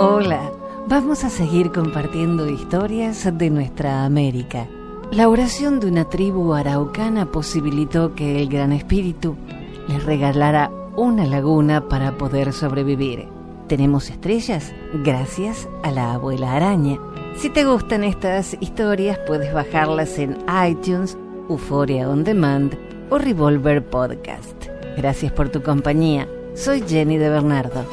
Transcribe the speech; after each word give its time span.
Hola, 0.00 0.52
vamos 0.86 1.24
a 1.24 1.28
seguir 1.28 1.72
compartiendo 1.72 2.48
historias 2.48 3.36
de 3.36 3.50
nuestra 3.50 4.04
América. 4.04 4.68
La 5.10 5.28
oración 5.28 5.80
de 5.80 5.88
una 5.88 6.04
tribu 6.04 6.54
araucana 6.54 7.26
posibilitó 7.32 8.14
que 8.14 8.40
el 8.40 8.48
Gran 8.48 8.70
Espíritu 8.72 9.34
les 9.88 10.04
regalara 10.04 10.70
una 10.94 11.26
laguna 11.26 11.88
para 11.88 12.16
poder 12.16 12.52
sobrevivir. 12.52 13.26
Tenemos 13.66 14.08
estrellas 14.08 14.72
gracias 15.02 15.68
a 15.82 15.90
la 15.90 16.12
abuela 16.12 16.52
araña. 16.52 17.00
Si 17.36 17.50
te 17.50 17.64
gustan 17.64 18.04
estas 18.04 18.56
historias, 18.60 19.18
puedes 19.26 19.52
bajarlas 19.52 20.16
en 20.20 20.38
iTunes, 20.64 21.18
Euphoria 21.50 22.08
On 22.08 22.22
Demand 22.22 22.72
o 23.10 23.18
Revolver 23.18 23.84
Podcast. 23.84 24.66
Gracias 24.96 25.32
por 25.32 25.48
tu 25.48 25.60
compañía. 25.60 26.28
Soy 26.54 26.84
Jenny 26.86 27.18
de 27.18 27.30
Bernardo. 27.30 27.84